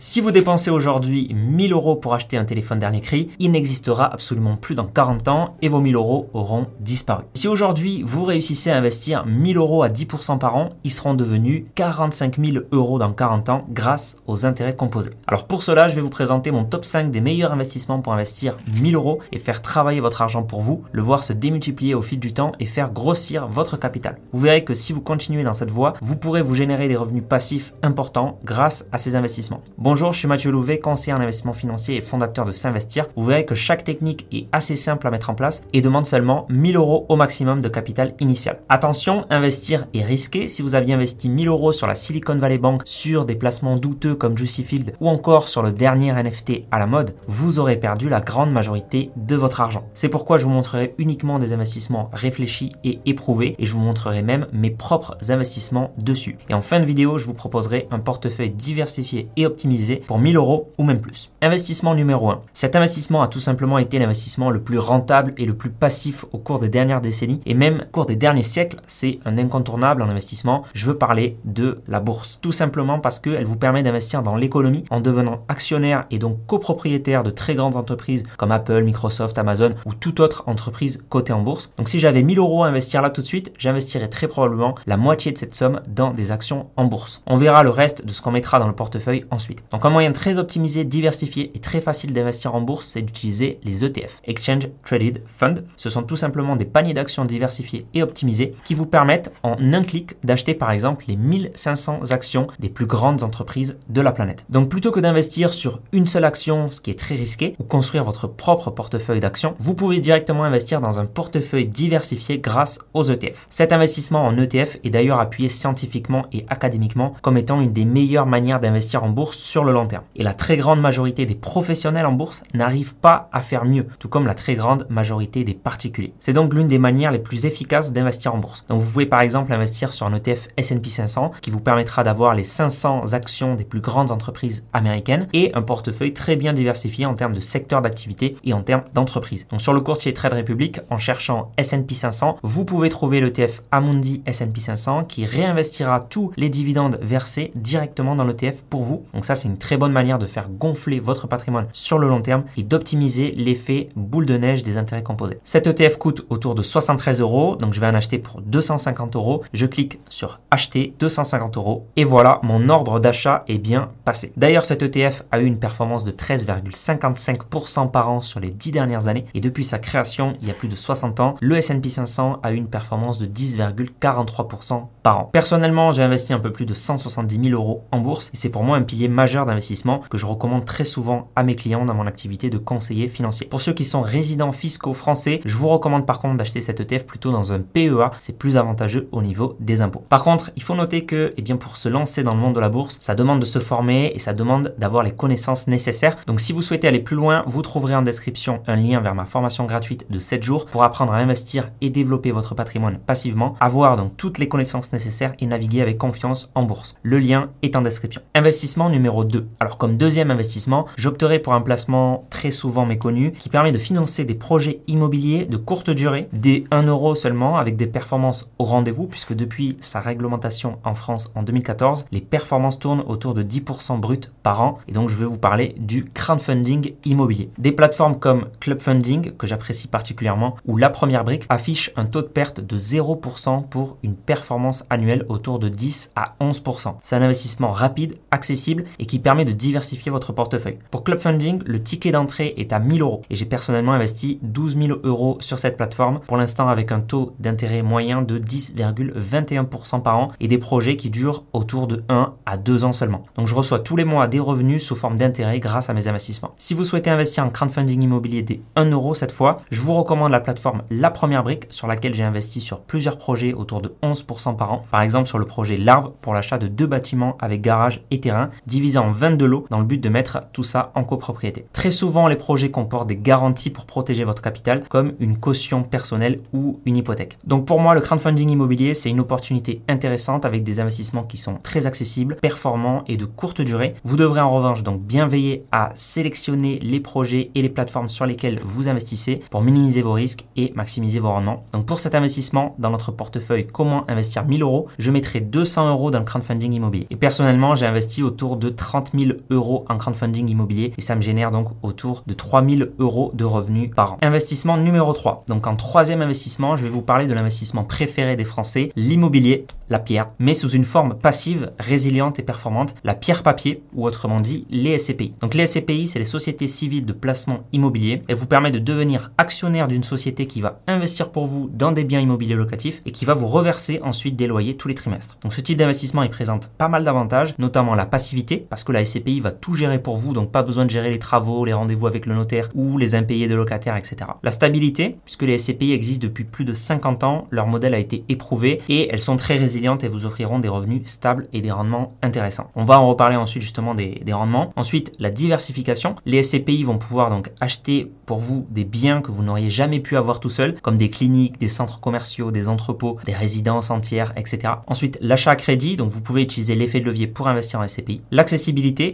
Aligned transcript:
Si 0.00 0.20
vous 0.20 0.30
dépensez 0.30 0.70
aujourd'hui 0.70 1.28
1000 1.34 1.72
euros 1.72 1.96
pour 1.96 2.14
acheter 2.14 2.36
un 2.36 2.44
téléphone 2.44 2.78
dernier 2.78 3.00
cri, 3.00 3.30
il 3.40 3.50
n'existera 3.50 4.04
absolument 4.04 4.54
plus 4.54 4.76
dans 4.76 4.86
40 4.86 5.26
ans 5.26 5.56
et 5.60 5.68
vos 5.68 5.80
1000 5.80 5.96
euros 5.96 6.30
auront 6.34 6.68
disparu. 6.78 7.24
Si 7.34 7.48
aujourd'hui 7.48 8.04
vous 8.06 8.22
réussissez 8.22 8.70
à 8.70 8.76
investir 8.76 9.26
1000 9.26 9.56
euros 9.56 9.82
à 9.82 9.88
10% 9.88 10.38
par 10.38 10.54
an, 10.54 10.70
ils 10.84 10.92
seront 10.92 11.14
devenus 11.14 11.64
45 11.74 12.38
000 12.38 12.64
euros 12.70 13.00
dans 13.00 13.12
40 13.12 13.48
ans 13.48 13.64
grâce 13.70 14.14
aux 14.28 14.46
intérêts 14.46 14.76
composés. 14.76 15.10
Alors 15.26 15.48
pour 15.48 15.64
cela, 15.64 15.88
je 15.88 15.96
vais 15.96 16.00
vous 16.00 16.10
présenter 16.10 16.52
mon 16.52 16.64
top 16.64 16.84
5 16.84 17.10
des 17.10 17.20
meilleurs 17.20 17.50
investissements 17.50 17.98
pour 17.98 18.12
investir 18.12 18.56
1000 18.80 18.94
euros 18.94 19.18
et 19.32 19.40
faire 19.40 19.62
travailler 19.62 19.98
votre 19.98 20.22
argent 20.22 20.44
pour 20.44 20.60
vous, 20.60 20.84
le 20.92 21.02
voir 21.02 21.24
se 21.24 21.32
démultiplier 21.32 21.96
au 21.96 22.02
fil 22.02 22.20
du 22.20 22.32
temps 22.32 22.52
et 22.60 22.66
faire 22.66 22.92
grossir 22.92 23.48
votre 23.48 23.76
capital. 23.76 24.20
Vous 24.32 24.38
verrez 24.38 24.62
que 24.62 24.74
si 24.74 24.92
vous 24.92 25.00
continuez 25.00 25.42
dans 25.42 25.54
cette 25.54 25.72
voie, 25.72 25.94
vous 26.00 26.14
pourrez 26.14 26.40
vous 26.40 26.54
générer 26.54 26.86
des 26.86 26.94
revenus 26.94 27.24
passifs 27.28 27.74
importants 27.82 28.38
grâce 28.44 28.86
à 28.92 28.98
ces 28.98 29.16
investissements. 29.16 29.64
Bonjour, 29.90 30.12
je 30.12 30.18
suis 30.18 30.28
Mathieu 30.28 30.50
Louvet, 30.50 30.80
conseiller 30.80 31.14
en 31.14 31.20
investissement 31.20 31.54
financier 31.54 31.96
et 31.96 32.02
fondateur 32.02 32.44
de 32.44 32.52
S'investir. 32.52 33.06
Vous 33.16 33.24
verrez 33.24 33.46
que 33.46 33.54
chaque 33.54 33.84
technique 33.84 34.26
est 34.30 34.46
assez 34.52 34.76
simple 34.76 35.06
à 35.06 35.10
mettre 35.10 35.30
en 35.30 35.34
place 35.34 35.62
et 35.72 35.80
demande 35.80 36.04
seulement 36.04 36.44
1000 36.50 36.76
euros 36.76 37.06
au 37.08 37.16
maximum 37.16 37.62
de 37.62 37.68
capital 37.68 38.12
initial. 38.20 38.60
Attention, 38.68 39.24
investir 39.30 39.86
est 39.94 40.04
risqué. 40.04 40.50
Si 40.50 40.60
vous 40.60 40.74
aviez 40.74 40.92
investi 40.92 41.30
1000 41.30 41.48
euros 41.48 41.72
sur 41.72 41.86
la 41.86 41.94
Silicon 41.94 42.36
Valley 42.36 42.58
Bank, 42.58 42.82
sur 42.84 43.24
des 43.24 43.34
placements 43.34 43.76
douteux 43.76 44.14
comme 44.14 44.36
Juicy 44.36 44.62
Field 44.62 44.92
ou 45.00 45.08
encore 45.08 45.48
sur 45.48 45.62
le 45.62 45.72
dernier 45.72 46.12
NFT 46.12 46.64
à 46.70 46.78
la 46.78 46.86
mode, 46.86 47.14
vous 47.26 47.58
aurez 47.58 47.78
perdu 47.78 48.10
la 48.10 48.20
grande 48.20 48.52
majorité 48.52 49.10
de 49.16 49.36
votre 49.36 49.62
argent. 49.62 49.88
C'est 49.94 50.10
pourquoi 50.10 50.36
je 50.36 50.44
vous 50.44 50.50
montrerai 50.50 50.94
uniquement 50.98 51.38
des 51.38 51.54
investissements 51.54 52.10
réfléchis 52.12 52.72
et 52.84 53.00
éprouvés 53.06 53.56
et 53.58 53.64
je 53.64 53.72
vous 53.72 53.80
montrerai 53.80 54.20
même 54.20 54.48
mes 54.52 54.70
propres 54.70 55.16
investissements 55.30 55.94
dessus. 55.96 56.36
Et 56.50 56.52
en 56.52 56.60
fin 56.60 56.78
de 56.78 56.84
vidéo, 56.84 57.16
je 57.16 57.24
vous 57.24 57.32
proposerai 57.32 57.88
un 57.90 58.00
portefeuille 58.00 58.50
diversifié 58.50 59.30
et 59.38 59.46
optimisé 59.46 59.77
pour 60.06 60.18
1000 60.18 60.36
euros 60.36 60.72
ou 60.78 60.84
même 60.84 61.00
plus. 61.00 61.30
Investissement 61.42 61.94
numéro 61.94 62.30
1. 62.30 62.42
Cet 62.52 62.76
investissement 62.76 63.22
a 63.22 63.28
tout 63.28 63.40
simplement 63.40 63.78
été 63.78 63.98
l'investissement 63.98 64.50
le 64.50 64.60
plus 64.60 64.78
rentable 64.78 65.34
et 65.36 65.46
le 65.46 65.54
plus 65.54 65.70
passif 65.70 66.24
au 66.32 66.38
cours 66.38 66.58
des 66.58 66.68
dernières 66.68 67.00
décennies 67.00 67.40
et 67.46 67.54
même 67.54 67.84
au 67.88 67.92
cours 67.92 68.06
des 68.06 68.16
derniers 68.16 68.42
siècles. 68.42 68.76
C'est 68.86 69.20
un 69.24 69.38
incontournable 69.38 70.02
en 70.02 70.08
investissement. 70.08 70.64
Je 70.74 70.86
veux 70.86 70.98
parler 70.98 71.36
de 71.44 71.80
la 71.88 72.00
bourse. 72.00 72.38
Tout 72.42 72.52
simplement 72.52 72.98
parce 72.98 73.20
qu'elle 73.20 73.44
vous 73.44 73.56
permet 73.56 73.82
d'investir 73.82 74.22
dans 74.22 74.36
l'économie 74.36 74.84
en 74.90 75.00
devenant 75.00 75.44
actionnaire 75.48 76.06
et 76.10 76.18
donc 76.18 76.38
copropriétaire 76.46 77.22
de 77.22 77.30
très 77.30 77.54
grandes 77.54 77.76
entreprises 77.76 78.24
comme 78.36 78.52
Apple, 78.52 78.82
Microsoft, 78.82 79.38
Amazon 79.38 79.74
ou 79.86 79.94
toute 79.94 80.20
autre 80.20 80.44
entreprise 80.46 81.02
cotée 81.08 81.32
en 81.32 81.42
bourse. 81.42 81.72
Donc 81.76 81.88
si 81.88 82.00
j'avais 82.00 82.22
1000 82.22 82.38
euros 82.38 82.64
à 82.64 82.68
investir 82.68 83.02
là 83.02 83.10
tout 83.10 83.22
de 83.22 83.26
suite, 83.26 83.52
j'investirais 83.58 84.08
très 84.08 84.28
probablement 84.28 84.74
la 84.86 84.96
moitié 84.96 85.32
de 85.32 85.38
cette 85.38 85.54
somme 85.54 85.80
dans 85.86 86.12
des 86.12 86.32
actions 86.32 86.66
en 86.76 86.84
bourse. 86.84 87.22
On 87.26 87.36
verra 87.36 87.62
le 87.62 87.70
reste 87.70 88.04
de 88.04 88.12
ce 88.12 88.22
qu'on 88.22 88.30
mettra 88.30 88.58
dans 88.58 88.66
le 88.66 88.74
portefeuille 88.74 89.24
ensuite. 89.30 89.62
Donc 89.70 89.84
un 89.84 89.90
moyen 89.90 90.12
très 90.12 90.38
optimisé, 90.38 90.84
diversifié 90.84 91.50
et 91.54 91.58
très 91.58 91.80
facile 91.80 92.12
d'investir 92.12 92.54
en 92.54 92.60
bourse, 92.60 92.86
c'est 92.86 93.02
d'utiliser 93.02 93.60
les 93.64 93.84
ETF, 93.84 94.20
Exchange 94.24 94.68
Traded 94.84 95.22
Fund. 95.26 95.64
Ce 95.76 95.90
sont 95.90 96.02
tout 96.02 96.16
simplement 96.16 96.56
des 96.56 96.64
paniers 96.64 96.94
d'actions 96.94 97.24
diversifiés 97.24 97.86
et 97.94 98.02
optimisés 98.02 98.54
qui 98.64 98.74
vous 98.74 98.86
permettent 98.86 99.32
en 99.42 99.56
un 99.60 99.82
clic 99.82 100.16
d'acheter 100.24 100.54
par 100.54 100.70
exemple 100.70 101.04
les 101.08 101.16
1500 101.16 102.10
actions 102.10 102.46
des 102.58 102.68
plus 102.68 102.86
grandes 102.86 103.22
entreprises 103.22 103.76
de 103.88 104.00
la 104.00 104.12
planète. 104.12 104.44
Donc 104.48 104.70
plutôt 104.70 104.90
que 104.90 105.00
d'investir 105.00 105.52
sur 105.52 105.80
une 105.92 106.06
seule 106.06 106.24
action, 106.24 106.70
ce 106.70 106.80
qui 106.80 106.90
est 106.90 106.98
très 106.98 107.14
risqué, 107.14 107.54
ou 107.58 107.64
construire 107.64 108.04
votre 108.04 108.26
propre 108.26 108.70
portefeuille 108.70 109.20
d'actions, 109.20 109.54
vous 109.58 109.74
pouvez 109.74 110.00
directement 110.00 110.44
investir 110.44 110.80
dans 110.80 111.00
un 111.00 111.06
portefeuille 111.06 111.66
diversifié 111.66 112.38
grâce 112.38 112.78
aux 112.94 113.04
ETF. 113.04 113.46
Cet 113.50 113.72
investissement 113.72 114.24
en 114.24 114.36
ETF 114.36 114.78
est 114.82 114.90
d'ailleurs 114.90 115.20
appuyé 115.20 115.48
scientifiquement 115.48 116.26
et 116.32 116.46
académiquement 116.48 117.14
comme 117.22 117.36
étant 117.36 117.60
une 117.60 117.72
des 117.72 117.84
meilleures 117.84 118.26
manières 118.26 118.60
d'investir 118.60 119.04
en 119.04 119.10
bourse 119.10 119.36
sur 119.36 119.57
le 119.64 119.72
long 119.72 119.86
terme. 119.86 120.04
Et 120.16 120.22
la 120.22 120.34
très 120.34 120.56
grande 120.56 120.80
majorité 120.80 121.26
des 121.26 121.34
professionnels 121.34 122.06
en 122.06 122.12
bourse 122.12 122.42
n'arrivent 122.54 122.94
pas 122.94 123.28
à 123.32 123.40
faire 123.40 123.64
mieux, 123.64 123.86
tout 123.98 124.08
comme 124.08 124.26
la 124.26 124.34
très 124.34 124.54
grande 124.54 124.86
majorité 124.88 125.44
des 125.44 125.54
particuliers. 125.54 126.12
C'est 126.20 126.32
donc 126.32 126.54
l'une 126.54 126.66
des 126.66 126.78
manières 126.78 127.10
les 127.10 127.18
plus 127.18 127.46
efficaces 127.46 127.92
d'investir 127.92 128.34
en 128.34 128.38
bourse. 128.38 128.64
Donc 128.68 128.80
vous 128.80 128.90
pouvez 128.90 129.06
par 129.06 129.20
exemple 129.20 129.52
investir 129.52 129.92
sur 129.92 130.06
un 130.06 130.14
ETF 130.14 130.48
S&P 130.56 130.88
500 130.88 131.32
qui 131.40 131.50
vous 131.50 131.60
permettra 131.60 132.04
d'avoir 132.04 132.34
les 132.34 132.44
500 132.44 133.12
actions 133.12 133.54
des 133.54 133.64
plus 133.64 133.80
grandes 133.80 134.10
entreprises 134.10 134.64
américaines 134.72 135.28
et 135.32 135.52
un 135.54 135.62
portefeuille 135.62 136.14
très 136.14 136.36
bien 136.36 136.52
diversifié 136.52 137.06
en 137.06 137.14
termes 137.14 137.32
de 137.32 137.40
secteur 137.40 137.82
d'activité 137.82 138.36
et 138.44 138.52
en 138.52 138.62
termes 138.62 138.84
d'entreprise. 138.94 139.46
Donc 139.48 139.60
sur 139.60 139.72
le 139.72 139.80
courtier 139.80 140.12
Trade 140.12 140.34
Republic, 140.34 140.80
en 140.90 140.98
cherchant 140.98 141.50
S&P 141.56 141.94
500, 141.94 142.38
vous 142.42 142.64
pouvez 142.64 142.88
trouver 142.88 143.20
l'ETF 143.20 143.62
Amundi 143.70 144.22
S&P 144.26 144.60
500 144.60 145.04
qui 145.04 145.24
réinvestira 145.24 146.00
tous 146.00 146.32
les 146.36 146.48
dividendes 146.48 146.98
versés 147.02 147.52
directement 147.54 148.14
dans 148.14 148.24
l'ETF 148.24 148.62
pour 148.62 148.82
vous. 148.82 149.04
Donc 149.14 149.24
ça 149.24 149.34
c'est 149.38 149.48
une 149.48 149.56
très 149.56 149.76
bonne 149.76 149.92
manière 149.92 150.18
de 150.18 150.26
faire 150.26 150.50
gonfler 150.50 151.00
votre 151.00 151.26
patrimoine 151.26 151.68
sur 151.72 151.98
le 151.98 152.08
long 152.08 152.20
terme 152.20 152.44
et 152.56 152.62
d'optimiser 152.62 153.32
l'effet 153.36 153.88
boule 153.96 154.26
de 154.26 154.36
neige 154.36 154.62
des 154.62 154.76
intérêts 154.76 155.02
composés. 155.02 155.38
Cet 155.44 155.66
ETF 155.66 155.96
coûte 155.96 156.26
autour 156.28 156.54
de 156.54 156.62
73 156.62 157.20
euros, 157.20 157.56
donc 157.56 157.72
je 157.72 157.80
vais 157.80 157.86
en 157.86 157.94
acheter 157.94 158.18
pour 158.18 158.40
250 158.42 159.16
euros. 159.16 159.42
Je 159.52 159.66
clique 159.66 160.00
sur 160.08 160.40
acheter 160.50 160.94
250 160.98 161.56
euros 161.56 161.86
et 161.96 162.04
voilà, 162.04 162.40
mon 162.42 162.68
ordre 162.68 163.00
d'achat 163.00 163.44
est 163.48 163.58
bien 163.58 163.90
passé. 164.04 164.32
D'ailleurs, 164.36 164.64
cet 164.64 164.82
ETF 164.82 165.22
a 165.30 165.40
eu 165.40 165.46
une 165.46 165.58
performance 165.58 166.04
de 166.04 166.10
13,55% 166.10 167.90
par 167.90 168.10
an 168.10 168.20
sur 168.20 168.40
les 168.40 168.50
10 168.50 168.72
dernières 168.72 169.08
années 169.08 169.24
et 169.34 169.40
depuis 169.40 169.64
sa 169.64 169.78
création 169.78 170.36
il 170.40 170.48
y 170.48 170.50
a 170.50 170.54
plus 170.54 170.68
de 170.68 170.76
60 170.76 171.20
ans, 171.20 171.34
le 171.40 171.56
S&P 171.56 171.88
500 171.88 172.40
a 172.42 172.52
eu 172.52 172.56
une 172.56 172.68
performance 172.68 173.18
de 173.18 173.26
10,43% 173.26 174.86
par 175.02 175.18
an. 175.18 175.30
Personnellement, 175.32 175.92
j'ai 175.92 176.02
investi 176.02 176.32
un 176.32 176.40
peu 176.40 176.52
plus 176.52 176.66
de 176.66 176.74
170 176.74 177.50
000 177.50 177.60
euros 177.60 177.84
en 177.92 178.00
bourse 178.00 178.30
et 178.34 178.36
c'est 178.36 178.48
pour 178.48 178.64
moi 178.64 178.76
un 178.76 178.82
pilier 178.82 179.08
majeur 179.08 179.27
d'investissement 179.28 180.00
que 180.10 180.18
je 180.18 180.26
recommande 180.26 180.64
très 180.64 180.84
souvent 180.84 181.28
à 181.36 181.42
mes 181.42 181.54
clients 181.54 181.84
dans 181.84 181.94
mon 181.94 182.06
activité 182.06 182.50
de 182.50 182.58
conseiller 182.58 183.08
financier. 183.08 183.46
Pour 183.46 183.60
ceux 183.60 183.72
qui 183.72 183.84
sont 183.84 184.00
résidents 184.00 184.52
fiscaux 184.52 184.94
français, 184.94 185.40
je 185.44 185.54
vous 185.54 185.68
recommande 185.68 186.06
par 186.06 186.18
contre 186.18 186.36
d'acheter 186.36 186.60
cet 186.60 186.80
ETF 186.80 187.04
plutôt 187.04 187.30
dans 187.30 187.52
un 187.52 187.60
PEA, 187.60 188.10
c'est 188.18 188.36
plus 188.36 188.56
avantageux 188.56 189.08
au 189.12 189.22
niveau 189.22 189.56
des 189.60 189.80
impôts. 189.80 190.04
Par 190.08 190.24
contre, 190.24 190.50
il 190.56 190.62
faut 190.62 190.74
noter 190.74 191.04
que 191.04 191.32
eh 191.36 191.42
bien, 191.42 191.56
pour 191.56 191.76
se 191.76 191.88
lancer 191.88 192.22
dans 192.22 192.34
le 192.34 192.40
monde 192.40 192.54
de 192.54 192.60
la 192.60 192.68
bourse, 192.68 192.98
ça 193.00 193.14
demande 193.14 193.40
de 193.40 193.46
se 193.46 193.58
former 193.58 194.12
et 194.14 194.18
ça 194.18 194.32
demande 194.32 194.74
d'avoir 194.78 195.02
les 195.02 195.12
connaissances 195.12 195.66
nécessaires. 195.66 196.16
Donc 196.26 196.40
si 196.40 196.52
vous 196.52 196.62
souhaitez 196.62 196.88
aller 196.88 197.00
plus 197.00 197.16
loin, 197.16 197.42
vous 197.46 197.62
trouverez 197.62 197.94
en 197.94 198.02
description 198.02 198.62
un 198.66 198.76
lien 198.76 199.00
vers 199.00 199.14
ma 199.14 199.26
formation 199.26 199.64
gratuite 199.64 200.06
de 200.10 200.18
7 200.18 200.42
jours 200.42 200.66
pour 200.66 200.82
apprendre 200.82 201.12
à 201.12 201.18
investir 201.18 201.70
et 201.80 201.90
développer 201.90 202.30
votre 202.30 202.54
patrimoine 202.54 202.98
passivement, 202.98 203.54
avoir 203.60 203.96
donc 203.96 204.16
toutes 204.16 204.38
les 204.38 204.48
connaissances 204.48 204.92
nécessaires 204.92 205.34
et 205.38 205.46
naviguer 205.46 205.82
avec 205.82 205.98
confiance 205.98 206.50
en 206.54 206.62
bourse. 206.62 206.96
Le 207.02 207.18
lien 207.18 207.50
est 207.62 207.76
en 207.76 207.82
description. 207.82 208.22
Investissement 208.34 208.90
numéro 208.90 209.17
2. 209.24 209.46
Alors 209.60 209.78
comme 209.78 209.96
deuxième 209.96 210.30
investissement, 210.30 210.86
j'opterai 210.96 211.38
pour 211.38 211.54
un 211.54 211.60
placement 211.60 212.26
très 212.30 212.50
souvent 212.50 212.86
méconnu 212.86 213.32
qui 213.32 213.48
permet 213.48 213.72
de 213.72 213.78
financer 213.78 214.24
des 214.24 214.34
projets 214.34 214.80
immobiliers 214.86 215.46
de 215.46 215.56
courte 215.56 215.90
durée, 215.90 216.28
des 216.32 216.64
1 216.70 216.84
euro 216.84 217.14
seulement 217.14 217.56
avec 217.56 217.76
des 217.76 217.86
performances 217.86 218.50
au 218.58 218.64
rendez-vous 218.64 219.06
puisque 219.06 219.34
depuis 219.34 219.76
sa 219.80 220.00
réglementation 220.00 220.78
en 220.84 220.94
France 220.94 221.30
en 221.34 221.42
2014, 221.42 222.06
les 222.12 222.20
performances 222.20 222.78
tournent 222.78 223.04
autour 223.06 223.34
de 223.34 223.42
10% 223.42 223.98
brut 224.00 224.30
par 224.42 224.62
an 224.62 224.78
et 224.88 224.92
donc 224.92 225.08
je 225.08 225.14
vais 225.14 225.24
vous 225.24 225.38
parler 225.38 225.74
du 225.78 226.04
crowdfunding 226.04 226.94
immobilier. 227.04 227.50
Des 227.58 227.72
plateformes 227.72 228.18
comme 228.18 228.46
Club 228.60 228.78
Funding 228.78 229.32
que 229.36 229.46
j'apprécie 229.46 229.88
particulièrement 229.88 230.56
ou 230.66 230.76
La 230.76 230.90
Première 230.90 231.24
Brique 231.24 231.46
affichent 231.48 231.92
un 231.96 232.04
taux 232.04 232.22
de 232.22 232.28
perte 232.28 232.60
de 232.60 232.78
0% 232.78 233.68
pour 233.68 233.98
une 234.02 234.14
performance 234.14 234.84
annuelle 234.90 235.24
autour 235.28 235.58
de 235.58 235.68
10 235.68 236.10
à 236.16 236.34
11%. 236.40 236.96
C'est 237.02 237.16
un 237.16 237.22
investissement 237.22 237.70
rapide, 237.70 238.16
accessible 238.30 238.84
et 238.98 239.06
qui 239.08 239.18
permet 239.18 239.44
de 239.44 239.52
diversifier 239.52 240.12
votre 240.12 240.32
portefeuille. 240.32 240.78
Pour 240.92 241.02
Club 241.02 241.18
Funding, 241.18 241.60
le 241.66 241.82
ticket 241.82 242.12
d'entrée 242.12 242.54
est 242.56 242.72
à 242.72 242.78
1000 242.78 243.02
euros 243.02 243.22
et 243.30 243.34
j'ai 243.34 243.46
personnellement 243.46 243.92
investi 243.92 244.38
12 244.42 244.78
000 244.78 244.98
euros 245.02 245.38
sur 245.40 245.58
cette 245.58 245.76
plateforme 245.76 246.20
pour 246.20 246.36
l'instant 246.36 246.68
avec 246.68 246.92
un 246.92 247.00
taux 247.00 247.32
d'intérêt 247.40 247.82
moyen 247.82 248.22
de 248.22 248.38
10,21% 248.38 250.02
par 250.02 250.18
an 250.18 250.28
et 250.38 250.46
des 250.46 250.58
projets 250.58 250.96
qui 250.96 251.10
durent 251.10 251.44
autour 251.52 251.88
de 251.88 252.04
1 252.08 252.34
à 252.46 252.56
2 252.58 252.84
ans 252.84 252.92
seulement. 252.92 253.22
Donc 253.36 253.46
je 253.46 253.54
reçois 253.54 253.80
tous 253.80 253.96
les 253.96 254.04
mois 254.04 254.28
des 254.28 254.38
revenus 254.38 254.84
sous 254.84 254.94
forme 254.94 255.16
d'intérêt 255.16 255.58
grâce 255.58 255.88
à 255.88 255.94
mes 255.94 256.06
investissements. 256.06 256.52
Si 256.58 256.74
vous 256.74 256.84
souhaitez 256.84 257.10
investir 257.10 257.44
en 257.44 257.50
crowdfunding 257.50 258.04
immobilier 258.04 258.42
des 258.42 258.62
1 258.76 258.90
euro 258.90 259.14
cette 259.14 259.32
fois, 259.32 259.62
je 259.70 259.80
vous 259.80 259.94
recommande 259.94 260.30
la 260.30 260.40
plateforme 260.40 260.82
La 260.90 261.10
Première 261.10 261.42
Brique 261.42 261.66
sur 261.70 261.86
laquelle 261.86 262.14
j'ai 262.14 262.24
investi 262.24 262.60
sur 262.60 262.80
plusieurs 262.80 263.16
projets 263.16 263.54
autour 263.54 263.80
de 263.80 263.94
11% 264.02 264.56
par 264.56 264.72
an. 264.72 264.84
Par 264.90 265.00
exemple 265.00 265.26
sur 265.28 265.38
le 265.38 265.46
projet 265.46 265.78
Larve 265.78 266.12
pour 266.20 266.34
l'achat 266.34 266.58
de 266.58 266.68
deux 266.68 266.86
bâtiments 266.86 267.36
avec 267.40 267.62
garage 267.62 268.04
et 268.10 268.20
terrain 268.20 268.50
divisé 268.66 268.97
en 268.98 269.10
22 269.10 269.46
lots 269.46 269.66
dans 269.70 269.78
le 269.78 269.84
but 269.84 269.98
de 269.98 270.08
mettre 270.08 270.42
tout 270.52 270.62
ça 270.62 270.92
en 270.94 271.04
copropriété. 271.04 271.66
Très 271.72 271.90
souvent 271.90 272.28
les 272.28 272.36
projets 272.36 272.70
comportent 272.70 273.08
des 273.08 273.16
garanties 273.16 273.70
pour 273.70 273.86
protéger 273.86 274.24
votre 274.24 274.42
capital 274.42 274.82
comme 274.88 275.12
une 275.18 275.38
caution 275.38 275.82
personnelle 275.82 276.40
ou 276.52 276.80
une 276.84 276.96
hypothèque. 276.96 277.38
Donc 277.44 277.66
pour 277.66 277.80
moi 277.80 277.94
le 277.94 278.00
crowdfunding 278.00 278.50
immobilier 278.50 278.94
c'est 278.94 279.10
une 279.10 279.20
opportunité 279.20 279.82
intéressante 279.88 280.44
avec 280.44 280.62
des 280.62 280.80
investissements 280.80 281.24
qui 281.24 281.36
sont 281.36 281.58
très 281.62 281.86
accessibles, 281.86 282.36
performants 282.36 283.04
et 283.06 283.16
de 283.16 283.24
courte 283.24 283.60
durée. 283.60 283.94
Vous 284.04 284.16
devrez 284.16 284.40
en 284.40 284.50
revanche 284.50 284.82
donc 284.82 285.00
bien 285.00 285.26
veiller 285.26 285.64
à 285.72 285.92
sélectionner 285.94 286.78
les 286.80 287.00
projets 287.00 287.50
et 287.54 287.62
les 287.62 287.68
plateformes 287.68 288.08
sur 288.08 288.26
lesquelles 288.26 288.60
vous 288.64 288.88
investissez 288.88 289.40
pour 289.50 289.62
minimiser 289.62 290.02
vos 290.02 290.12
risques 290.12 290.46
et 290.56 290.72
maximiser 290.74 291.18
vos 291.18 291.30
rendements. 291.30 291.64
Donc 291.72 291.86
pour 291.86 292.00
cet 292.00 292.14
investissement 292.14 292.74
dans 292.78 292.90
notre 292.90 293.12
portefeuille 293.12 293.66
Comment 293.72 294.08
investir 294.10 294.44
1000 294.44 294.62
euros, 294.62 294.88
je 294.98 295.10
mettrai 295.10 295.40
200 295.40 295.90
euros 295.90 296.10
dans 296.10 296.18
le 296.18 296.24
crowdfunding 296.24 296.72
immobilier. 296.72 297.06
Et 297.10 297.16
personnellement, 297.16 297.74
j'ai 297.74 297.86
investi 297.86 298.22
autour 298.22 298.56
de 298.56 298.68
30 298.88 299.12
000 299.12 299.32
euros 299.50 299.84
en 299.90 299.98
crowdfunding 299.98 300.48
immobilier 300.48 300.94
et 300.96 301.02
ça 301.02 301.14
me 301.14 301.20
génère 301.20 301.50
donc 301.50 301.68
autour 301.82 302.24
de 302.26 302.32
3 302.32 302.64
000 302.64 302.88
euros 302.98 303.30
de 303.34 303.44
revenus 303.44 303.90
par 303.94 304.14
an. 304.14 304.18
Investissement 304.22 304.78
numéro 304.78 305.12
3. 305.12 305.44
Donc 305.46 305.66
en 305.66 305.76
troisième 305.76 306.22
investissement, 306.22 306.74
je 306.74 306.84
vais 306.84 306.88
vous 306.88 307.02
parler 307.02 307.26
de 307.26 307.34
l'investissement 307.34 307.84
préféré 307.84 308.34
des 308.34 308.46
Français, 308.46 308.90
l'immobilier, 308.96 309.66
la 309.90 309.98
pierre, 309.98 310.30
mais 310.38 310.54
sous 310.54 310.70
une 310.70 310.84
forme 310.84 311.18
passive, 311.18 311.70
résiliente 311.78 312.38
et 312.38 312.42
performante, 312.42 312.94
la 313.04 313.14
pierre 313.14 313.42
papier 313.42 313.82
ou 313.92 314.06
autrement 314.06 314.40
dit 314.40 314.66
les 314.70 314.96
SCPI. 314.96 315.34
Donc 315.42 315.52
les 315.52 315.66
SCPI, 315.66 316.06
c'est 316.06 316.18
les 316.18 316.24
sociétés 316.24 316.66
civiles 316.66 317.04
de 317.04 317.12
placement 317.12 317.64
immobilier. 317.72 318.22
Elles 318.26 318.36
vous 318.36 318.46
permettent 318.46 318.72
de 318.72 318.78
devenir 318.78 319.32
actionnaire 319.36 319.86
d'une 319.86 320.02
société 320.02 320.46
qui 320.46 320.62
va 320.62 320.80
investir 320.86 321.30
pour 321.30 321.46
vous 321.46 321.68
dans 321.70 321.92
des 321.92 322.04
biens 322.04 322.20
immobiliers 322.20 322.54
locatifs 322.54 323.02
et 323.04 323.12
qui 323.12 323.26
va 323.26 323.34
vous 323.34 323.48
reverser 323.48 324.00
ensuite 324.02 324.36
des 324.36 324.46
loyers 324.46 324.78
tous 324.78 324.88
les 324.88 324.94
trimestres. 324.94 325.36
Donc 325.42 325.52
ce 325.52 325.60
type 325.60 325.76
d'investissement, 325.76 326.22
il 326.22 326.30
présente 326.30 326.68
pas 326.78 326.88
mal 326.88 327.04
d'avantages, 327.04 327.54
notamment 327.58 327.94
la 327.94 328.06
passivité, 328.06 328.56
parce 328.56 328.77
que 328.84 328.92
la 328.92 329.04
SCPI 329.04 329.40
va 329.40 329.52
tout 329.52 329.74
gérer 329.74 330.00
pour 330.00 330.16
vous, 330.16 330.32
donc 330.32 330.50
pas 330.50 330.62
besoin 330.62 330.84
de 330.84 330.90
gérer 330.90 331.10
les 331.10 331.18
travaux, 331.18 331.64
les 331.64 331.72
rendez-vous 331.72 332.06
avec 332.06 332.26
le 332.26 332.34
notaire 332.34 332.68
ou 332.74 332.98
les 332.98 333.14
impayés 333.14 333.48
de 333.48 333.54
locataires, 333.54 333.96
etc. 333.96 334.16
La 334.42 334.50
stabilité, 334.50 335.18
puisque 335.24 335.42
les 335.42 335.58
SCPI 335.58 335.92
existent 335.92 336.26
depuis 336.26 336.44
plus 336.44 336.64
de 336.64 336.72
50 336.72 337.24
ans, 337.24 337.46
leur 337.50 337.66
modèle 337.66 337.94
a 337.94 337.98
été 337.98 338.24
éprouvé 338.28 338.80
et 338.88 339.08
elles 339.10 339.20
sont 339.20 339.36
très 339.36 339.56
résilientes 339.56 340.04
et 340.04 340.08
vous 340.08 340.26
offriront 340.26 340.58
des 340.58 340.68
revenus 340.68 341.02
stables 341.06 341.48
et 341.52 341.60
des 341.60 341.70
rendements 341.70 342.16
intéressants. 342.22 342.70
On 342.74 342.84
va 342.84 343.00
en 343.00 343.06
reparler 343.06 343.36
ensuite 343.36 343.62
justement 343.62 343.94
des, 343.94 344.20
des 344.24 344.32
rendements. 344.32 344.72
Ensuite, 344.76 345.12
la 345.18 345.30
diversification. 345.30 346.14
Les 346.26 346.42
SCPI 346.42 346.84
vont 346.84 346.98
pouvoir 346.98 347.30
donc 347.30 347.50
acheter 347.60 348.10
pour 348.26 348.38
vous 348.38 348.66
des 348.70 348.84
biens 348.84 349.20
que 349.20 349.30
vous 349.30 349.42
n'auriez 349.42 349.70
jamais 349.70 350.00
pu 350.00 350.16
avoir 350.16 350.40
tout 350.40 350.50
seul, 350.50 350.74
comme 350.80 350.98
des 350.98 351.10
cliniques, 351.10 351.58
des 351.58 351.68
centres 351.68 352.00
commerciaux, 352.00 352.50
des 352.50 352.68
entrepôts, 352.68 353.18
des 353.24 353.34
résidences 353.34 353.90
entières, 353.90 354.32
etc. 354.36 354.74
Ensuite, 354.86 355.18
l'achat 355.20 355.52
à 355.52 355.56
crédit, 355.56 355.96
donc 355.96 356.10
vous 356.10 356.20
pouvez 356.20 356.42
utiliser 356.42 356.74
l'effet 356.74 357.00
de 357.00 357.06
levier 357.06 357.26
pour 357.26 357.48
investir 357.48 357.80
en 357.80 357.88
SCPI. 357.88 358.20
L'accessibilité, 358.30 358.67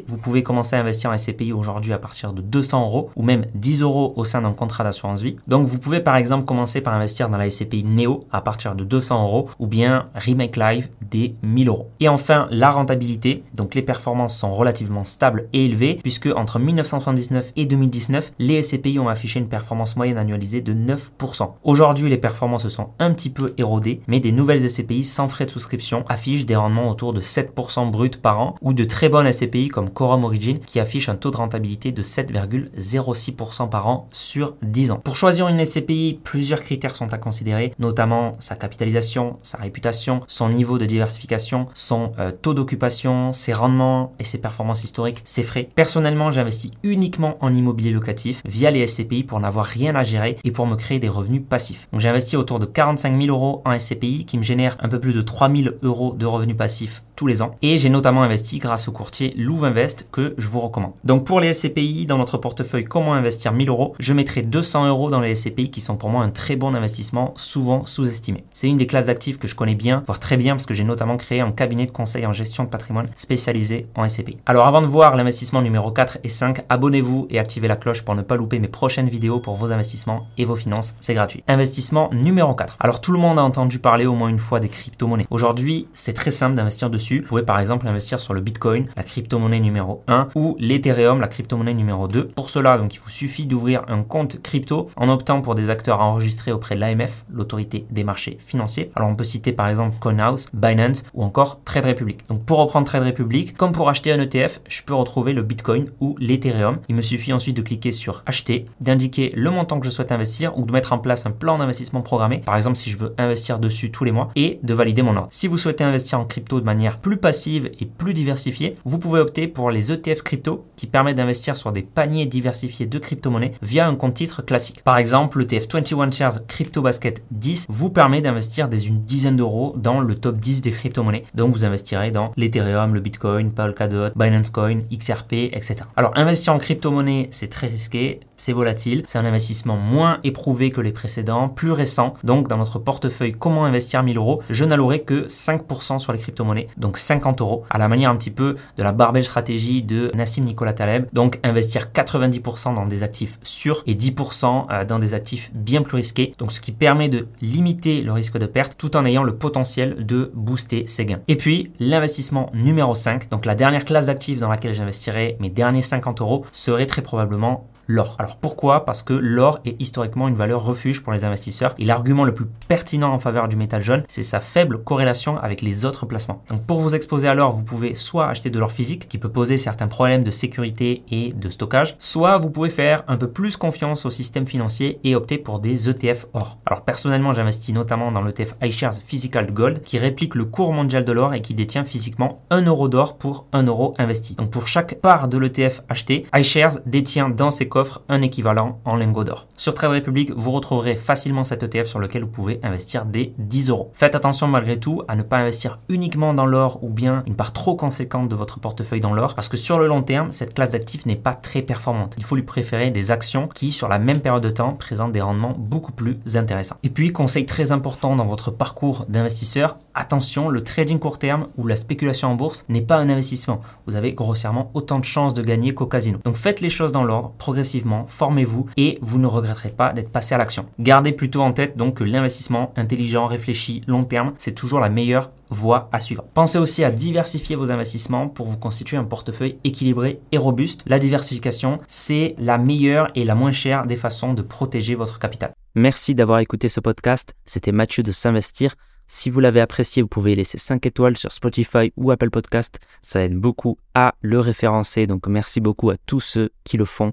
vous 0.08 0.18
pouvez 0.18 0.42
commencer 0.42 0.76
à 0.76 0.80
investir 0.80 1.10
en 1.10 1.18
SCPI 1.18 1.52
aujourd'hui 1.52 1.92
à 1.92 1.98
partir 1.98 2.32
de 2.32 2.42
200 2.42 2.82
euros 2.82 3.10
ou 3.16 3.22
même 3.22 3.46
10 3.54 3.82
euros 3.82 4.12
au 4.16 4.24
sein 4.24 4.42
d'un 4.42 4.52
contrat 4.52 4.84
d'assurance 4.84 5.22
vie. 5.22 5.36
Donc 5.46 5.66
vous 5.66 5.78
pouvez 5.78 6.00
par 6.00 6.16
exemple 6.16 6.44
commencer 6.44 6.80
par 6.80 6.94
investir 6.94 7.28
dans 7.28 7.38
la 7.38 7.48
SCPI 7.48 7.84
Neo 7.84 8.24
à 8.32 8.40
partir 8.40 8.74
de 8.74 8.84
200 8.84 9.22
euros 9.22 9.48
ou 9.58 9.66
bien 9.66 10.08
Remake 10.14 10.56
Live 10.56 10.88
des 11.02 11.36
1000 11.42 11.68
euros. 11.68 11.90
Et 12.00 12.08
enfin, 12.08 12.48
la 12.50 12.70
rentabilité, 12.70 13.44
donc 13.54 13.74
les 13.74 13.82
performances 13.82 14.36
sont 14.36 14.52
relativement 14.52 15.04
stables 15.04 15.48
et 15.52 15.64
élevées 15.64 15.98
puisque 16.02 16.26
entre 16.26 16.58
1979 16.58 17.52
et 17.56 17.66
2019, 17.66 18.32
les 18.38 18.62
SCPI 18.62 18.98
ont 18.98 19.08
affiché 19.08 19.38
une 19.38 19.48
performance 19.48 19.96
moyenne 19.96 20.18
annualisée 20.18 20.60
de 20.60 20.74
9%. 20.74 21.50
Aujourd'hui, 21.62 22.10
les 22.10 22.18
performances 22.18 22.64
se 22.64 22.68
sont 22.68 22.90
un 22.98 23.12
petit 23.12 23.30
peu 23.30 23.54
érodées, 23.58 24.00
mais 24.06 24.20
des 24.20 24.32
nouvelles 24.32 24.68
SCPI 24.68 25.04
sans 25.04 25.28
frais 25.28 25.46
de 25.46 25.50
souscription 25.50 26.04
affichent 26.08 26.46
des 26.46 26.56
rendements 26.56 26.90
autour 26.90 27.12
de 27.12 27.20
7% 27.20 27.90
brut 27.90 28.20
par 28.20 28.40
an 28.40 28.56
ou 28.60 28.72
de 28.72 28.84
très 28.84 29.08
bonnes 29.08 29.30
SCPI 29.32 29.44
comme 29.73 29.91
Quorum 29.91 30.25
Origin 30.25 30.58
qui 30.61 30.81
affichent 30.81 31.08
un 31.08 31.17
taux 31.17 31.31
de 31.31 31.37
rentabilité 31.37 31.93
de 31.93 32.02
7,06% 32.02 33.69
par 33.69 33.88
an 33.88 34.08
sur 34.11 34.55
10 34.62 34.91
ans. 34.91 35.00
Pour 35.05 35.17
choisir 35.17 35.49
une 35.49 35.64
SCPI, 35.64 36.20
plusieurs 36.25 36.62
critères 36.62 36.96
sont 36.96 37.12
à 37.12 37.19
considérer, 37.19 37.73
notamment 37.79 38.37
sa 38.38 38.56
capitalisation, 38.56 39.37
sa 39.43 39.58
réputation, 39.58 40.20
son 40.26 40.49
niveau 40.49 40.79
de 40.79 40.87
diversification, 40.87 41.67
son 41.75 42.12
euh, 42.19 42.32
taux 42.32 42.55
d'occupation, 42.55 43.32
ses 43.32 43.52
rendements 43.52 44.12
et 44.19 44.25
ses 44.25 44.38
performances 44.38 44.85
historiques, 44.85 45.20
ses 45.25 45.43
frais. 45.43 45.69
Personnellement, 45.75 46.31
j'investis 46.31 46.70
uniquement 46.82 47.37
en 47.40 47.52
immobilier 47.52 47.90
locatif 47.90 48.43
via 48.44 48.70
les 48.70 48.87
SCPI 48.87 49.25
pour 49.25 49.40
n'avoir 49.40 49.67
rien 49.67 49.94
à 49.94 50.05
gérer 50.05 50.38
et 50.44 50.50
pour 50.50 50.67
me 50.67 50.76
créer 50.76 50.99
des 50.99 51.08
revenus 51.08 51.43
passifs. 51.49 51.88
Donc 51.93 52.00
j'investis 52.00 52.35
autour 52.35 52.58
de 52.58 52.67
45 52.67 53.20
000 53.20 53.35
euros 53.35 53.62
en 53.64 53.79
SCPI 53.79 54.25
qui 54.25 54.38
me 54.38 54.43
génère 54.43 54.76
un 54.81 54.88
peu 54.88 55.00
plus 55.00 55.12
de 55.12 55.23
3 55.23 55.50
000 55.55 55.75
euros 55.82 56.14
de 56.14 56.26
revenus 56.26 56.56
passifs 56.56 57.02
tous 57.17 57.26
les 57.26 57.43
ans. 57.43 57.56
Et 57.62 57.79
j'ai 57.79 57.88
notamment 57.88 58.23
investi 58.23 58.58
grâce 58.58 58.88
au 58.88 58.93
courtier 58.93 59.24
Louvinvest 59.37 60.09
que 60.12 60.35
je 60.37 60.49
vous 60.49 60.61
recommande. 60.61 60.93
Donc 61.05 61.25
pour 61.25 61.41
les 61.41 61.55
SCPI 61.55 62.05
dans 62.06 62.19
notre 62.19 62.37
portefeuille 62.37 62.85
Comment 62.85 63.15
investir 63.15 63.53
1000 63.53 63.69
euros, 63.69 63.94
je 63.99 64.12
mettrai 64.12 64.43
200 64.43 64.88
euros 64.88 65.11
dans 65.11 65.21
les 65.21 65.35
SCPI 65.35 65.71
qui 65.71 65.81
sont 65.81 65.97
pour 65.97 66.11
moi 66.11 66.23
un 66.23 66.31
très 66.31 66.56
bon 66.56 66.75
investissement, 66.75 67.32
souvent 67.37 67.87
sous-estimé. 67.87 68.44
C'est 68.53 68.69
une 68.69 68.76
des 68.76 68.87
classes 68.87 69.06
d'actifs 69.06 69.38
que 69.38 69.49
je 69.49 69.55
connais 69.55 69.75
bien, 69.75 70.03
voire 70.06 70.21
très 70.21 70.37
bien 70.37 70.55
parce 70.55 70.67
que 70.67 70.75
j'ai 70.75 70.85
notamment 70.85 71.17
créé 71.17 71.41
un 71.41 71.53
cabinet 71.53 71.87
de 71.87 71.91
conseil 71.91 72.26
en 72.26 72.32
gestion 72.32 72.65
de 72.65 72.69
patrimoine 72.69 73.06
spécialisé 73.15 73.87
en 73.94 74.09
SCPI. 74.09 74.38
Alors 74.47 74.67
avant 74.67 74.82
de 74.82 74.87
voir 74.87 75.17
l'investissement 75.17 75.62
numéro 75.62 75.91
4 75.91 76.19
et 76.25 76.29
5, 76.29 76.65
abonnez-vous 76.69 77.26
et 77.31 77.38
activez 77.38 77.69
la 77.69 77.76
cloche 77.76 78.03
pour 78.03 78.15
ne 78.15 78.23
pas 78.23 78.37
louper 78.37 78.59
mes 78.59 78.69
prochaines 78.69 79.09
vidéos 79.09 79.41
pour 79.41 79.55
vos 79.55 79.73
investissements 79.73 80.26
et 80.38 80.44
vos 80.44 80.56
finances. 80.56 80.94
C'est 81.00 81.15
gratuit. 81.15 81.43
Investissement 81.49 82.11
numéro 82.12 82.55
4. 82.55 82.76
Alors 82.81 83.00
tout 83.00 83.12
le 83.12 83.19
monde 83.19 83.38
a 83.38 83.43
entendu 83.43 83.79
parler 83.79 84.06
au 84.06 84.15
moins 84.15 84.29
une 84.29 84.38
fois 84.38 84.61
des 84.61 84.69
crypto-monnaies. 84.69 85.26
Aujourd'hui, 85.31 85.88
c'est 85.94 86.12
très 86.12 86.31
simple 86.31 86.55
d'investir 86.55 86.91
dessus. 86.91 87.21
Vous 87.21 87.29
pouvez 87.29 87.43
par 87.43 87.61
exemple 87.61 87.87
investir 87.88 88.21
sur 88.21 88.35
le 88.35 88.41
Bitcoin, 88.41 88.87
la 88.97 89.03
crypto-monnaie 89.14 89.61
numéro 89.61 90.02
1, 90.08 90.31
ou 90.34 90.56
l'Ethereum, 90.58 91.20
la 91.20 91.28
crypto-monnaie 91.28 91.72
numéro 91.72 92.08
2. 92.08 92.26
Pour 92.34 92.50
cela, 92.50 92.78
donc, 92.78 92.96
il 92.96 92.99
vous 92.99 93.11
suffit 93.11 93.46
d'ouvrir 93.46 93.84
un 93.87 94.02
compte 94.02 94.43
crypto 94.43 94.88
en 94.96 95.08
optant 95.08 95.40
pour 95.40 95.55
des 95.55 95.70
acteurs 95.70 96.00
enregistrés 96.00 96.50
auprès 96.50 96.75
de 96.75 96.81
l'AMF, 96.81 97.25
l'autorité 97.31 97.87
des 97.93 98.02
marchés 98.02 98.38
financiers. 98.40 98.90
Alors 98.96 99.08
on 99.08 99.14
peut 99.14 99.22
citer 99.22 99.52
par 99.52 99.69
exemple 99.69 99.99
CoinHouse, 100.00 100.49
Binance 100.52 101.05
ou 101.14 101.22
encore 101.22 101.61
Trade 101.64 101.87
Republic. 101.87 102.26
Donc 102.28 102.44
pour 102.44 102.58
reprendre 102.58 102.87
Trade 102.88 103.05
Republic, 103.05 103.56
comme 103.56 103.70
pour 103.70 103.88
acheter 103.88 104.11
un 104.11 104.20
ETF, 104.20 104.61
je 104.66 104.82
peux 104.82 104.94
retrouver 104.94 105.32
le 105.32 105.43
Bitcoin 105.43 105.90
ou 106.00 106.16
l'Ethereum. 106.19 106.78
Il 106.88 106.96
me 106.96 107.02
suffit 107.02 107.32
ensuite 107.32 107.56
de 107.56 107.62
cliquer 107.62 107.93
sur 107.93 108.25
acheter, 108.26 108.66
d'indiquer 108.81 109.32
le 109.37 109.50
montant 109.50 109.78
que 109.78 109.87
je 109.87 109.90
souhaite 109.90 110.11
investir 110.11 110.58
ou 110.58 110.64
de 110.64 110.72
mettre 110.72 110.93
en 110.93 110.99
place 110.99 111.25
un 111.25 111.31
plan 111.31 111.58
d'investissement 111.58 112.02
programmé. 112.02 112.38
Par 112.38 112.56
exemple, 112.56 112.76
si 112.76 112.90
je 112.90 112.96
veux 112.96 113.14
investir 113.19 113.61
dessus 113.61 113.93
tous 113.93 114.02
les 114.02 114.12
mois 114.12 114.31
et 114.34 114.58
de 114.64 114.75
valider 114.75 115.02
mon 115.02 115.16
ordre. 115.16 115.28
Si 115.31 115.46
vous 115.46 115.56
souhaitez 115.56 115.84
investir 115.84 116.19
en 116.19 116.25
crypto 116.25 116.58
de 116.58 116.64
manière 116.64 116.99
plus 116.99 117.16
passive 117.16 117.70
et 117.81 117.87
plus 117.87 118.12
diversifiée, 118.12 118.76
vous 118.84 118.99
pouvez 119.04 119.20
opter 119.20 119.48
pour 119.48 119.70
les 119.70 119.92
ETF 119.92 120.22
crypto 120.22 120.64
qui 120.76 120.86
permettent 120.86 121.18
d'investir 121.18 121.58
sur 121.58 121.72
des 121.72 121.82
paniers 121.82 122.24
diversifiés 122.24 122.86
de 122.86 122.98
crypto-monnaies 122.98 123.52
via 123.60 123.86
un 123.86 123.96
compte 123.96 124.14
titre 124.14 124.40
classique. 124.40 124.82
Par 124.82 124.96
exemple, 124.96 125.38
le 125.38 125.46
TF 125.46 125.66
21 125.70 126.10
Shares 126.10 126.46
Crypto 126.46 126.80
Basket 126.80 127.22
10 127.30 127.66
vous 127.68 127.90
permet 127.90 128.22
d'investir 128.22 128.66
des 128.66 128.88
une 128.88 129.02
dizaine 129.02 129.36
d'euros 129.36 129.74
dans 129.76 130.00
le 130.00 130.14
top 130.14 130.36
10 130.36 130.62
des 130.62 130.70
crypto-monnaies. 130.70 131.24
Donc 131.34 131.52
vous 131.52 131.66
investirez 131.66 132.12
dans 132.12 132.32
l'Ethereum, 132.38 132.94
le 132.94 133.00
Bitcoin, 133.00 133.52
Polkadot, 133.52 134.08
Binance 134.16 134.48
Coin, 134.48 134.80
XRP, 134.90 135.52
etc. 135.52 135.76
Alors 135.96 136.12
investir 136.14 136.54
en 136.54 136.58
crypto-monnaie, 136.58 137.28
c'est 137.30 137.48
très 137.48 137.66
risqué, 137.66 138.20
c'est 138.38 138.54
volatile, 138.54 139.02
c'est 139.04 139.18
un 139.18 139.26
investissement 139.26 139.76
moins 139.76 140.18
éprouvé 140.24 140.70
que 140.70 140.80
les 140.80 140.92
précédents, 140.92 141.50
plus 141.50 141.72
récent. 141.72 142.14
Donc 142.24 142.48
dans 142.48 142.56
notre 142.56 142.78
portefeuille 142.78 143.34
Comment 143.38 143.66
investir 143.66 144.02
1000 144.02 144.16
euros, 144.16 144.40
je 144.48 144.64
n'allouerai 144.64 145.02
que 145.02 145.26
5% 145.26 145.98
sur 145.98 146.12
les 146.12 146.18
crypto-monnaies, 146.18 146.68
donc 146.78 146.96
50 146.96 147.42
euros, 147.42 147.64
à 147.68 147.76
la 147.76 147.88
manière 147.88 148.10
un 148.10 148.16
petit 148.16 148.30
peu 148.30 148.56
de 148.78 148.82
la 148.82 148.94
barbelle 148.94 149.25
stratégie 149.25 149.82
de 149.82 150.11
Nassim 150.14 150.44
Nicolas 150.44 150.73
Taleb. 150.73 151.06
Donc 151.12 151.38
investir 151.43 151.88
90% 151.94 152.75
dans 152.75 152.87
des 152.87 153.02
actifs 153.02 153.38
sûrs 153.42 153.83
et 153.87 153.95
10% 153.95 154.66
euh, 154.71 154.85
dans 154.85 154.99
des 154.99 155.14
actifs 155.14 155.50
bien 155.54 155.83
plus 155.83 155.97
risqués. 155.97 156.33
Donc 156.38 156.52
ce 156.52 156.61
qui 156.61 156.73
permet 156.73 157.09
de 157.09 157.28
limiter 157.40 158.02
le 158.02 158.12
risque 158.12 158.38
de 158.38 158.47
perte 158.47 158.76
tout 158.78 158.97
en 158.97 159.04
ayant 159.04 159.23
le 159.23 159.37
potentiel 159.37 160.04
de 160.07 160.30
booster 160.35 160.87
ses 160.87 161.07
gains. 161.07 161.21
Et 161.28 161.37
puis 161.37 161.73
l'investissement 161.80 162.50
numéro 162.54 162.95
5, 162.95 163.30
donc 163.30 163.45
la 163.47 163.54
dernière 163.54 163.85
classe 163.85 164.07
d'actifs 164.07 164.38
dans 164.38 164.49
laquelle 164.49 164.75
j'investirai 164.75 165.37
mes 165.40 165.50
derniers 165.50 165.83
50 165.83 166.21
euros 166.21 166.45
serait 166.52 166.87
très 166.87 167.02
probablement 167.02 167.68
l'or. 167.87 168.17
Alors 168.19 168.37
pourquoi? 168.37 168.85
Parce 168.85 169.03
que 169.03 169.14
l'or 169.14 169.61
est 169.64 169.81
historiquement 169.81 170.29
une 170.29 170.35
valeur 170.35 170.64
refuge 170.64 171.03
pour 171.03 171.12
les 171.12 171.25
investisseurs 171.25 171.75
et 171.79 171.85
l'argument 171.85 172.25
le 172.25 172.35
plus 172.35 172.47
pertinent 172.69 173.12
en 173.12 173.19
faveur 173.19 173.49
du 173.49 173.57
métal 173.57 173.83
jaune, 173.83 174.05
c'est 174.09 174.23
sa 174.23 174.41
faible 174.41 174.83
corrélation 174.83 175.37
avec 175.38 175.62
les 175.62 175.85
autres 175.85 176.07
placements. 176.07 176.43
Donc 176.49 176.62
pour 176.64 176.81
vous 176.81 176.95
exposer 176.95 177.29
à 177.29 177.35
l'or, 177.35 177.53
vous 177.53 177.64
pouvez 177.64 177.95
soit 177.95 178.29
acheter 178.29 178.50
de 178.50 178.59
l'or 178.59 178.73
physique 178.73 179.09
qui 179.09 179.19
peut 179.19 179.29
poser 179.29 179.57
certains 179.57 179.88
problèmes 179.88 180.25
de 180.25 180.31
sécurité 180.31 181.03
et 181.11 181.33
de 181.33 181.49
stockage, 181.49 181.97
soit 181.99 182.38
vous 182.38 182.50
pouvez 182.50 182.71
faire 182.71 183.05
un 183.09 183.17
peu 183.17 183.29
plus 183.29 183.57
confiance 183.57 184.07
au 184.07 184.11
système 184.11 184.47
financier 184.47 184.99
et 185.05 185.14
opter 185.14 185.38
pour 185.38 185.59
des 185.59 185.88
ETF 185.88 186.26
or. 186.33 186.59
Alors 186.67 186.83
personnellement, 186.83 187.33
j'investis 187.33 187.75
notamment 187.75 188.12
dans 188.12 188.23
l'ETF 188.23 188.55
iShares 188.62 188.95
Physical 189.05 189.53
Gold 189.53 189.83
qui 189.83 189.99
réplique 189.99 190.35
le 190.35 190.45
cours 190.45 190.73
mondial 190.73 191.05
de 191.05 191.12
l'or 191.12 191.35
et 191.35 191.43
qui 191.43 191.55
détient 191.55 191.85
physiquement 191.85 192.43
1 192.50 192.62
euro 192.62 192.88
d'or 192.88 193.19
pour 193.19 193.47
1 193.53 193.64
euro 193.64 193.95
investi. 193.99 194.35
Donc 194.35 194.50
pour 194.50 194.67
chaque 194.67 195.00
part 195.00 195.29
de 195.29 195.38
l'ETF 195.38 195.83
acheté, 195.88 196.26
iShares 196.35 196.79
détient 196.87 197.29
dans 197.29 197.50
ses 197.50 197.69
offre 197.76 198.02
un 198.09 198.23
équivalent 198.23 198.81
en 198.85 198.97
lingots 198.97 199.25
d'or. 199.25 199.47
Sur 199.57 199.75
Trade 199.75 199.93
Republic, 199.93 200.33
vous 200.35 200.50
retrouverez 200.50 200.97
facilement 200.97 201.45
cet 201.45 201.62
ETF 201.62 201.87
sur 201.87 201.99
lequel 201.99 202.23
vous 202.23 202.31
pouvez 202.31 202.61
investir 202.62 203.04
des 203.04 203.35
10 203.38 203.71
euros. 203.71 203.90
Faites 203.95 204.14
attention 204.14 204.47
malgré 204.47 204.78
tout 204.78 205.02
à 205.09 205.16
ne 205.16 205.23
pas 205.23 205.38
investir 205.38 205.78
uniquement 205.88 206.35
dans 206.35 206.47
l'or 206.47 206.83
ou 206.83 206.88
bien 206.88 207.23
une 207.26 207.37
part 207.37 207.52
trop 207.52 207.76
conséquente 207.76 208.28
de 208.28 208.37
votre 208.37 208.61
portefeuille 208.61 209.00
dans 209.00 209.14
l'or 209.14 209.35
parce 209.35 209.49
que 209.49 209.57
sur 209.57 209.78
le 209.78 209.87
long 209.87 210.02
terme, 210.02 210.33
cette 210.33 210.54
classe 210.54 210.71
d'actifs 210.71 211.07
n'est 211.07 211.16
pas 211.16 211.35
très 211.35 211.62
performante. 211.62 212.14
Il 212.19 212.25
faut 212.25 212.37
lui 212.37 212.43
préférer 212.43 212.90
des 212.90 213.11
actions 213.11 213.49
qui, 213.49 213.73
sur 213.73 213.88
la 213.88 213.99
même 213.99 214.21
période 214.21 214.43
de 214.43 214.50
temps, 214.50 214.73
présentent 214.73 215.12
des 215.12 215.21
rendements 215.21 215.54
beaucoup 215.59 215.93
plus 215.93 216.19
intéressants. 216.35 216.76
Et 216.83 216.90
puis, 216.90 217.12
conseil 217.12 217.47
très 217.47 217.73
important 217.73 218.16
dans 218.16 218.26
votre 218.26 218.50
parcours 218.50 219.07
d'investisseur, 219.09 219.78
attention, 219.95 220.49
le 220.49 220.62
trading 220.62 220.99
court 220.99 221.19
terme 221.19 221.49
ou 221.57 221.66
la 221.66 221.76
spéculation 221.76 222.28
en 222.28 222.35
bourse 222.35 222.64
n'est 222.69 222.81
pas 222.81 222.97
un 222.97 223.09
investissement. 223.09 223.61
Vous 223.87 223.97
avez 223.97 224.12
grossièrement 224.12 224.71
autant 224.75 224.99
de 224.99 225.04
chances 225.04 225.35
de 225.35 225.43
gagner 225.43 225.75
qu'au 225.75 225.87
casino. 225.87 226.19
Donc 226.25 226.37
faites 226.37 226.61
les 226.61 226.71
choses 226.71 226.93
dans 226.93 227.04
l'ordre, 227.04 227.33
progressez 227.38 227.63
progressivement, 227.64 228.04
formez-vous 228.06 228.66
et 228.76 228.99
vous 229.00 229.18
ne 229.18 229.26
regretterez 229.26 229.71
pas 229.71 229.94
d'être 229.94 230.11
passé 230.11 230.35
à 230.35 230.38
l'action. 230.38 230.66
Gardez 230.78 231.12
plutôt 231.12 231.40
en 231.40 231.54
tête 231.54 231.78
donc 231.78 231.94
que 231.94 232.04
l'investissement 232.04 232.75
intelligent, 232.76 233.25
réfléchi, 233.25 233.83
long 233.87 234.02
terme, 234.02 234.35
c'est 234.37 234.54
toujours 234.54 234.80
la 234.80 234.90
meilleure 234.90 235.30
voie 235.49 235.88
à 235.90 235.99
suivre. 235.99 236.25
Pensez 236.35 236.59
aussi 236.59 236.85
à 236.85 236.90
diversifier 236.90 237.56
vos 237.56 237.71
investissements 237.71 238.28
pour 238.28 238.49
vous 238.49 238.59
constituer 238.59 238.99
un 238.99 239.04
portefeuille 239.04 239.56
équilibré 239.64 240.21
et 240.30 240.37
robuste. 240.37 240.83
La 240.85 240.99
diversification, 240.99 241.78
c'est 241.88 242.35
la 242.37 242.59
meilleure 242.59 243.09
et 243.14 243.25
la 243.25 243.35
moins 243.35 243.52
chère 243.52 243.87
des 243.87 243.97
façons 243.97 244.35
de 244.35 244.42
protéger 244.42 244.94
votre 244.94 245.18
capital. 245.18 245.54
Merci 245.75 246.14
d'avoir 246.14 246.40
écouté 246.40 246.68
ce 246.68 246.80
podcast. 246.80 247.33
C'était 247.47 247.73
Mathieu 247.73 248.02
de 248.02 248.12
S'investir. 248.12 248.75
Si 249.06 249.28
vous 249.28 249.40
l'avez 249.40 249.61
apprécié, 249.61 250.02
vous 250.02 250.09
pouvez 250.09 250.35
laisser 250.35 250.59
5 250.59 250.85
étoiles 250.87 251.16
sur 251.16 251.30
Spotify 251.30 251.92
ou 251.97 252.11
Apple 252.11 252.30
Podcast. 252.30 252.78
Ça 253.02 253.25
aide 253.25 253.37
beaucoup 253.37 253.78
à 253.94 254.14
le 254.23 254.38
référencer. 254.38 255.06
Donc 255.06 255.26
merci 255.26 255.61
beaucoup 255.61 255.90
à 255.90 255.97
tous 256.06 256.21
ceux 256.21 256.50
qui 256.64 256.76
le 256.76 256.85
font. 256.85 257.12